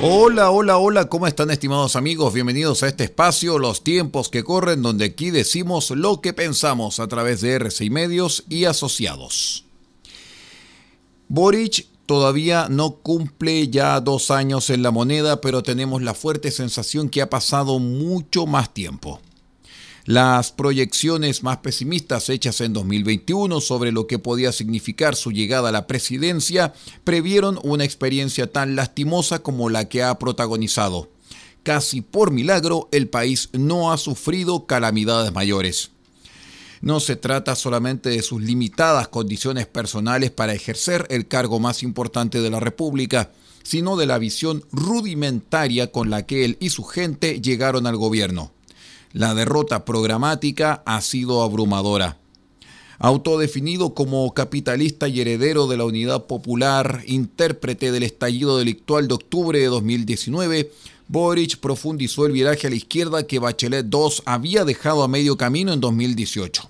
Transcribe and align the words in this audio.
Hola, 0.00 0.52
hola, 0.52 0.78
hola, 0.78 1.08
¿cómo 1.08 1.26
están 1.26 1.50
estimados 1.50 1.96
amigos? 1.96 2.32
Bienvenidos 2.32 2.84
a 2.84 2.86
este 2.86 3.02
espacio, 3.02 3.58
los 3.58 3.82
tiempos 3.82 4.28
que 4.28 4.44
corren, 4.44 4.80
donde 4.80 5.06
aquí 5.06 5.32
decimos 5.32 5.90
lo 5.90 6.20
que 6.20 6.32
pensamos 6.32 7.00
a 7.00 7.08
través 7.08 7.40
de 7.40 7.54
RCI 7.54 7.90
Medios 7.90 8.44
y 8.48 8.66
asociados. 8.66 9.64
Boric 11.26 11.88
todavía 12.06 12.68
no 12.70 12.92
cumple 12.92 13.70
ya 13.70 14.00
dos 14.00 14.30
años 14.30 14.70
en 14.70 14.84
la 14.84 14.92
moneda, 14.92 15.40
pero 15.40 15.64
tenemos 15.64 16.00
la 16.00 16.14
fuerte 16.14 16.52
sensación 16.52 17.08
que 17.08 17.20
ha 17.20 17.28
pasado 17.28 17.80
mucho 17.80 18.46
más 18.46 18.72
tiempo. 18.72 19.20
Las 20.08 20.52
proyecciones 20.52 21.42
más 21.42 21.58
pesimistas 21.58 22.30
hechas 22.30 22.62
en 22.62 22.72
2021 22.72 23.60
sobre 23.60 23.92
lo 23.92 24.06
que 24.06 24.18
podía 24.18 24.52
significar 24.52 25.14
su 25.14 25.32
llegada 25.32 25.68
a 25.68 25.72
la 25.72 25.86
presidencia 25.86 26.72
previeron 27.04 27.60
una 27.62 27.84
experiencia 27.84 28.50
tan 28.50 28.74
lastimosa 28.74 29.40
como 29.40 29.68
la 29.68 29.90
que 29.90 30.02
ha 30.02 30.18
protagonizado. 30.18 31.10
Casi 31.62 32.00
por 32.00 32.30
milagro, 32.30 32.88
el 32.90 33.08
país 33.08 33.50
no 33.52 33.92
ha 33.92 33.98
sufrido 33.98 34.64
calamidades 34.64 35.34
mayores. 35.34 35.90
No 36.80 37.00
se 37.00 37.16
trata 37.16 37.54
solamente 37.54 38.08
de 38.08 38.22
sus 38.22 38.40
limitadas 38.40 39.08
condiciones 39.08 39.66
personales 39.66 40.30
para 40.30 40.54
ejercer 40.54 41.06
el 41.10 41.28
cargo 41.28 41.60
más 41.60 41.82
importante 41.82 42.40
de 42.40 42.48
la 42.48 42.60
República, 42.60 43.30
sino 43.62 43.98
de 43.98 44.06
la 44.06 44.16
visión 44.16 44.64
rudimentaria 44.72 45.92
con 45.92 46.08
la 46.08 46.24
que 46.24 46.46
él 46.46 46.56
y 46.60 46.70
su 46.70 46.84
gente 46.84 47.42
llegaron 47.42 47.86
al 47.86 47.98
gobierno. 47.98 48.52
La 49.12 49.34
derrota 49.34 49.86
programática 49.86 50.82
ha 50.84 51.00
sido 51.00 51.42
abrumadora. 51.42 52.18
Autodefinido 52.98 53.94
como 53.94 54.34
capitalista 54.34 55.08
y 55.08 55.20
heredero 55.20 55.66
de 55.66 55.78
la 55.78 55.86
Unidad 55.86 56.26
Popular, 56.26 57.04
intérprete 57.06 57.90
del 57.90 58.02
estallido 58.02 58.58
delictual 58.58 59.08
de 59.08 59.14
octubre 59.14 59.58
de 59.58 59.66
2019, 59.66 60.70
Boric 61.06 61.58
profundizó 61.58 62.26
el 62.26 62.32
viraje 62.32 62.66
a 62.66 62.70
la 62.70 62.76
izquierda 62.76 63.26
que 63.26 63.38
Bachelet 63.38 63.86
II 63.90 64.22
había 64.26 64.66
dejado 64.66 65.02
a 65.02 65.08
medio 65.08 65.38
camino 65.38 65.72
en 65.72 65.80
2018. 65.80 66.68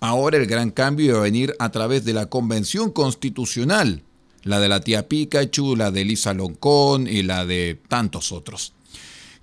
Ahora 0.00 0.38
el 0.38 0.46
gran 0.46 0.70
cambio 0.70 1.06
iba 1.06 1.18
a 1.18 1.22
venir 1.22 1.54
a 1.58 1.70
través 1.70 2.04
de 2.04 2.14
la 2.14 2.26
Convención 2.26 2.92
Constitucional, 2.92 4.04
la 4.42 4.58
de 4.60 4.68
la 4.68 4.80
tía 4.80 5.06
Pikachu, 5.08 5.76
la 5.76 5.90
de 5.90 6.04
Lisa 6.04 6.32
Loncón 6.32 7.08
y 7.08 7.24
la 7.24 7.44
de 7.44 7.78
tantos 7.88 8.32
otros 8.32 8.72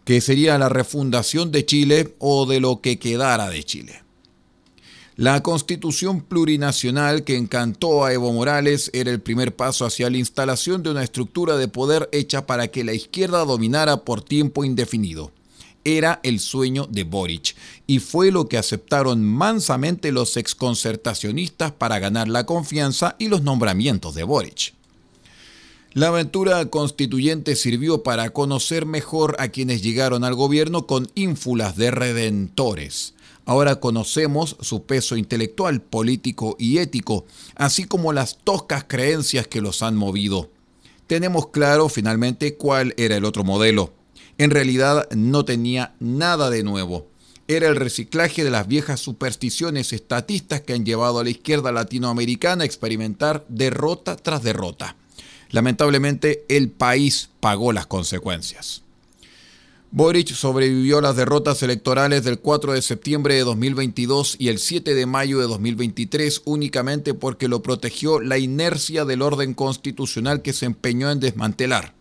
que 0.05 0.21
sería 0.21 0.57
la 0.57 0.69
refundación 0.69 1.51
de 1.51 1.65
Chile 1.65 2.15
o 2.19 2.45
de 2.45 2.59
lo 2.59 2.79
que 2.79 2.97
quedara 2.97 3.49
de 3.49 3.63
Chile. 3.63 4.05
La 5.17 5.41
constitución 5.41 6.21
plurinacional 6.21 7.23
que 7.23 7.37
encantó 7.37 8.03
a 8.03 8.13
Evo 8.13 8.33
Morales 8.33 8.91
era 8.93 9.11
el 9.11 9.21
primer 9.21 9.55
paso 9.55 9.85
hacia 9.85 10.09
la 10.09 10.17
instalación 10.17 10.83
de 10.83 10.91
una 10.91 11.03
estructura 11.03 11.55
de 11.55 11.69
poder 11.69 12.09
hecha 12.11 12.45
para 12.45 12.67
que 12.67 12.83
la 12.83 12.93
izquierda 12.93 13.45
dominara 13.45 14.03
por 14.03 14.21
tiempo 14.21 14.65
indefinido. 14.65 15.31
Era 15.85 16.19
el 16.23 16.39
sueño 16.39 16.85
de 16.89 17.03
Boric 17.03 17.55
y 17.87 17.99
fue 17.99 18.29
lo 18.29 18.49
que 18.49 18.57
aceptaron 18.57 19.23
mansamente 19.23 20.11
los 20.11 20.35
exconcertacionistas 20.35 21.71
para 21.71 21.99
ganar 21.99 22.27
la 22.27 22.45
confianza 22.45 23.15
y 23.17 23.29
los 23.29 23.41
nombramientos 23.41 24.15
de 24.15 24.23
Boric. 24.23 24.73
La 25.95 26.09
aventura 26.09 26.65
constituyente 26.65 27.55
sirvió 27.55 28.03
para 28.03 28.31
conocer 28.31 28.85
mejor 28.85 29.37
a 29.39 29.47
quienes 29.47 29.81
llegaron 29.81 30.25
al 30.25 30.35
gobierno 30.35 30.87
con 30.87 31.07
ínfulas 31.15 31.77
de 31.77 31.89
redentores. 31.89 33.13
Ahora 33.45 33.79
conocemos 33.79 34.57
su 34.59 34.83
peso 34.83 35.15
intelectual, 35.15 35.81
político 35.81 36.57
y 36.59 36.79
ético, 36.79 37.23
así 37.55 37.85
como 37.85 38.11
las 38.11 38.39
toscas 38.43 38.83
creencias 38.85 39.47
que 39.47 39.61
los 39.61 39.81
han 39.83 39.95
movido. 39.95 40.49
Tenemos 41.07 41.47
claro 41.47 41.87
finalmente 41.87 42.57
cuál 42.57 42.93
era 42.97 43.15
el 43.15 43.23
otro 43.23 43.45
modelo. 43.45 43.93
En 44.37 44.51
realidad 44.51 45.07
no 45.15 45.45
tenía 45.45 45.95
nada 46.01 46.49
de 46.49 46.63
nuevo. 46.63 47.07
Era 47.47 47.69
el 47.69 47.77
reciclaje 47.77 48.43
de 48.43 48.51
las 48.51 48.67
viejas 48.67 48.99
supersticiones 48.99 49.93
estatistas 49.93 50.59
que 50.59 50.73
han 50.73 50.83
llevado 50.83 51.19
a 51.19 51.23
la 51.23 51.29
izquierda 51.29 51.71
latinoamericana 51.71 52.63
a 52.63 52.65
experimentar 52.65 53.45
derrota 53.47 54.17
tras 54.17 54.43
derrota. 54.43 54.97
Lamentablemente, 55.55 56.43
el 56.49 56.69
país 56.69 57.29
pagó 57.39 57.71
las 57.71 57.87
consecuencias. 57.87 58.83
Boric 59.89 60.33
sobrevivió 60.33 60.97
a 60.97 61.01
las 61.01 61.15
derrotas 61.15 61.63
electorales 61.63 62.25
del 62.25 62.39
4 62.39 62.73
de 62.73 62.81
septiembre 62.81 63.35
de 63.35 63.45
2022 63.45 64.35
y 64.37 64.49
el 64.49 64.59
7 64.59 64.93
de 64.93 65.05
mayo 65.05 65.39
de 65.39 65.47
2023 65.47 66.41
únicamente 66.43 67.13
porque 67.13 67.47
lo 67.47 67.63
protegió 67.63 68.19
la 68.19 68.37
inercia 68.37 69.05
del 69.05 69.21
orden 69.21 69.53
constitucional 69.53 70.41
que 70.41 70.51
se 70.51 70.65
empeñó 70.65 71.09
en 71.09 71.21
desmantelar. 71.21 71.93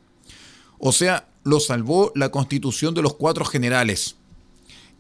O 0.81 0.91
sea, 0.91 1.29
lo 1.45 1.61
salvó 1.61 2.11
la 2.17 2.33
constitución 2.33 2.93
de 2.93 3.03
los 3.03 3.15
cuatro 3.15 3.45
generales, 3.45 4.17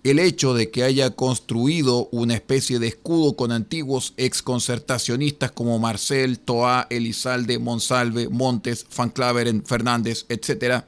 el 0.04 0.18
hecho 0.18 0.52
de 0.52 0.70
que 0.70 0.84
haya 0.84 1.10
construido 1.10 2.08
una 2.12 2.34
especie 2.34 2.78
de 2.78 2.88
escudo 2.88 3.36
con 3.36 3.52
antiguos 3.52 4.12
exconcertacionistas 4.18 5.50
como 5.50 5.78
Marcel, 5.78 6.38
Toa, 6.38 6.86
Elizalde, 6.90 7.58
Monsalve, 7.58 8.28
Montes, 8.28 8.86
Van 8.96 9.08
Claveren, 9.08 9.64
Fernández, 9.64 10.26
etc., 10.28 10.84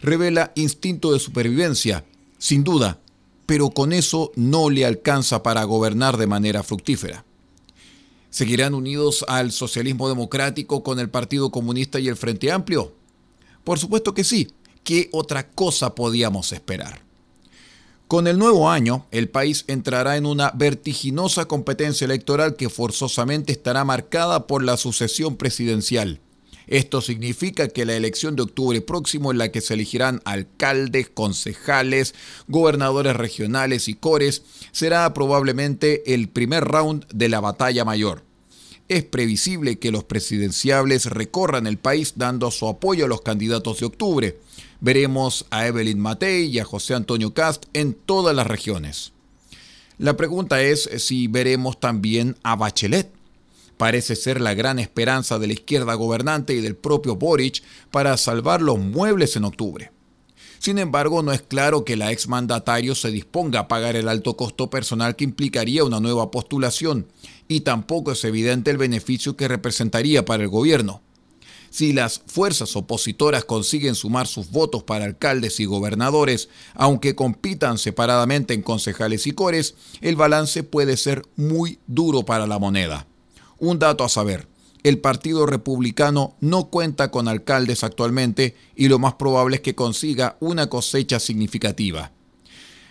revela 0.00 0.50
instinto 0.54 1.12
de 1.12 1.20
supervivencia, 1.20 2.06
sin 2.38 2.64
duda, 2.64 2.98
pero 3.44 3.68
con 3.70 3.92
eso 3.92 4.32
no 4.34 4.70
le 4.70 4.86
alcanza 4.86 5.42
para 5.42 5.62
gobernar 5.64 6.16
de 6.16 6.26
manera 6.26 6.62
fructífera. 6.62 7.26
¿Seguirán 8.30 8.72
unidos 8.72 9.26
al 9.28 9.52
socialismo 9.52 10.08
democrático 10.08 10.82
con 10.82 10.98
el 10.98 11.10
Partido 11.10 11.50
Comunista 11.50 12.00
y 12.00 12.08
el 12.08 12.16
Frente 12.16 12.50
Amplio? 12.50 12.94
Por 13.62 13.78
supuesto 13.78 14.14
que 14.14 14.24
sí. 14.24 14.48
¿Qué 14.82 15.10
otra 15.12 15.50
cosa 15.50 15.94
podíamos 15.94 16.50
esperar? 16.52 17.11
Con 18.12 18.26
el 18.26 18.38
nuevo 18.38 18.68
año, 18.68 19.06
el 19.10 19.30
país 19.30 19.64
entrará 19.68 20.18
en 20.18 20.26
una 20.26 20.50
vertiginosa 20.54 21.46
competencia 21.46 22.04
electoral 22.04 22.56
que 22.56 22.68
forzosamente 22.68 23.52
estará 23.52 23.86
marcada 23.86 24.46
por 24.46 24.62
la 24.62 24.76
sucesión 24.76 25.38
presidencial. 25.38 26.20
Esto 26.66 27.00
significa 27.00 27.68
que 27.68 27.86
la 27.86 27.96
elección 27.96 28.36
de 28.36 28.42
octubre 28.42 28.82
próximo 28.82 29.32
en 29.32 29.38
la 29.38 29.50
que 29.50 29.62
se 29.62 29.72
elegirán 29.72 30.20
alcaldes, 30.26 31.08
concejales, 31.08 32.14
gobernadores 32.48 33.16
regionales 33.16 33.88
y 33.88 33.94
cores 33.94 34.42
será 34.72 35.14
probablemente 35.14 36.12
el 36.12 36.28
primer 36.28 36.64
round 36.64 37.06
de 37.14 37.30
la 37.30 37.40
batalla 37.40 37.86
mayor. 37.86 38.24
Es 38.88 39.04
previsible 39.04 39.78
que 39.78 39.90
los 39.90 40.04
presidenciables 40.04 41.06
recorran 41.06 41.66
el 41.66 41.78
país 41.78 42.12
dando 42.16 42.50
su 42.50 42.68
apoyo 42.68 43.06
a 43.06 43.08
los 43.08 43.22
candidatos 43.22 43.80
de 43.80 43.86
octubre. 43.86 44.38
Veremos 44.82 45.46
a 45.50 45.68
Evelyn 45.68 46.00
Matei 46.00 46.46
y 46.46 46.58
a 46.58 46.64
José 46.64 46.94
Antonio 46.94 47.32
Cast 47.32 47.66
en 47.72 47.94
todas 47.94 48.34
las 48.34 48.48
regiones. 48.48 49.12
La 49.96 50.16
pregunta 50.16 50.60
es 50.60 50.90
si 50.98 51.28
veremos 51.28 51.78
también 51.78 52.36
a 52.42 52.56
Bachelet. 52.56 53.08
Parece 53.76 54.16
ser 54.16 54.40
la 54.40 54.54
gran 54.54 54.80
esperanza 54.80 55.38
de 55.38 55.46
la 55.46 55.52
izquierda 55.52 55.94
gobernante 55.94 56.52
y 56.54 56.60
del 56.60 56.74
propio 56.74 57.14
Boric 57.14 57.62
para 57.92 58.16
salvar 58.16 58.60
los 58.60 58.80
muebles 58.80 59.36
en 59.36 59.44
octubre. 59.44 59.92
Sin 60.58 60.80
embargo, 60.80 61.22
no 61.22 61.30
es 61.32 61.42
claro 61.42 61.84
que 61.84 61.96
la 61.96 62.10
exmandatario 62.10 62.96
se 62.96 63.12
disponga 63.12 63.60
a 63.60 63.68
pagar 63.68 63.94
el 63.94 64.08
alto 64.08 64.36
costo 64.36 64.68
personal 64.68 65.14
que 65.14 65.22
implicaría 65.22 65.84
una 65.84 66.00
nueva 66.00 66.32
postulación, 66.32 67.06
y 67.46 67.60
tampoco 67.60 68.10
es 68.10 68.24
evidente 68.24 68.72
el 68.72 68.78
beneficio 68.78 69.36
que 69.36 69.46
representaría 69.46 70.24
para 70.24 70.42
el 70.42 70.48
gobierno. 70.48 71.02
Si 71.72 71.94
las 71.94 72.20
fuerzas 72.26 72.76
opositoras 72.76 73.46
consiguen 73.46 73.94
sumar 73.94 74.26
sus 74.26 74.50
votos 74.50 74.82
para 74.82 75.06
alcaldes 75.06 75.58
y 75.58 75.64
gobernadores, 75.64 76.50
aunque 76.74 77.14
compitan 77.14 77.78
separadamente 77.78 78.52
en 78.52 78.60
concejales 78.60 79.26
y 79.26 79.32
cores, 79.32 79.74
el 80.02 80.14
balance 80.14 80.64
puede 80.64 80.98
ser 80.98 81.22
muy 81.34 81.78
duro 81.86 82.24
para 82.24 82.46
la 82.46 82.58
moneda. 82.58 83.06
Un 83.58 83.78
dato 83.78 84.04
a 84.04 84.10
saber, 84.10 84.46
el 84.82 84.98
Partido 84.98 85.46
Republicano 85.46 86.36
no 86.40 86.68
cuenta 86.68 87.10
con 87.10 87.26
alcaldes 87.26 87.84
actualmente 87.84 88.54
y 88.76 88.88
lo 88.88 88.98
más 88.98 89.14
probable 89.14 89.56
es 89.56 89.62
que 89.62 89.74
consiga 89.74 90.36
una 90.40 90.68
cosecha 90.68 91.20
significativa. 91.20 92.12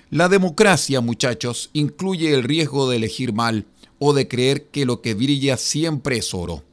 La 0.10 0.28
democracia, 0.28 1.01
muchachos, 1.01 1.69
incluye 1.74 2.33
el 2.33 2.44
riesgo 2.44 2.89
de 2.89 2.95
elegir 2.95 3.31
mal 3.31 3.68
o 4.00 4.13
de 4.13 4.28
creer 4.28 4.69
que 4.69 4.88
lo 4.88 5.04
que 5.04 5.13
brilla 5.13 5.56
siempre 5.57 6.18
es 6.18 6.33
oro. 6.33 6.63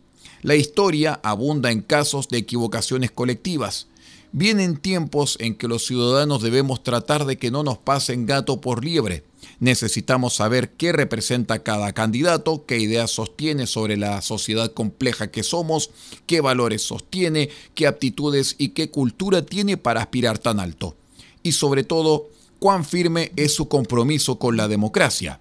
La 0.43 0.55
historia 0.55 1.21
abunda 1.23 1.71
en 1.71 1.81
casos 1.83 2.29
de 2.29 2.39
equivocaciones 2.39 3.11
colectivas, 3.11 3.89
Vienen 4.33 4.77
tiempos 4.77 5.39
en 5.41 5.55
que 5.55 5.69
los 5.69 5.87
ciudadanos 5.87 6.43
debemos 6.43 6.83
tratar 6.83 7.25
de 7.25 7.39
que 7.39 7.51
no 7.51 7.63
nos 7.63 7.79
pasen 7.79 8.27
gato 8.27 8.61
por 8.61 8.85
liebre. 8.85 9.25
Necesitamos 9.59 10.35
saber 10.35 10.73
qué 10.73 10.93
representa 10.93 11.63
cada 11.63 11.93
candidato, 11.93 12.67
qué 12.67 12.79
ideas 12.79 13.11
sostiene 13.11 13.67
sobre 13.67 13.97
la 13.97 14.21
sociedad 14.21 14.73
compleja 14.73 15.31
que 15.31 15.43
somos, 15.43 15.91
qué 16.27 16.43
valores 16.43 16.83
sostiene, 16.83 17.49
qué 17.75 17.87
aptitudes 17.87 18.55
y 18.59 18.71
qué 18.71 18.91
cultura 18.91 19.47
tiene 19.47 19.79
para 19.79 20.03
aspirar 20.03 20.39
tan 20.39 20.61
alto. 20.61 20.95
Y 21.43 21.53
sobre 21.53 21.83
todo, 21.83 22.29
cuán 22.59 22.85
firme 22.85 23.33
es 23.37 23.55
su 23.55 23.69
compromiso 23.69 24.39
con 24.39 24.59
la 24.59 24.69
democracia, 24.69 25.41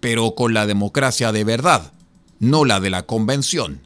pero 0.00 0.34
con 0.34 0.52
la 0.52 0.66
democracia 0.66 1.32
de 1.32 1.44
verdad, 1.44 1.92
no 2.38 2.66
la 2.66 2.80
de 2.80 2.90
la 2.90 3.06
convención. 3.06 3.85